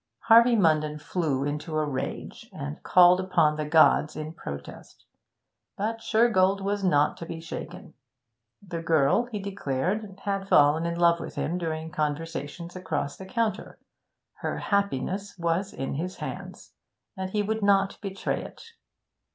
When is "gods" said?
3.69-4.15